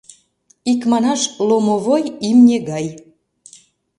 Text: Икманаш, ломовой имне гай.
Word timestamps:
Икманаш, 0.71 1.21
ломовой 1.47 2.03
имне 2.27 2.57
гай. 2.69 2.85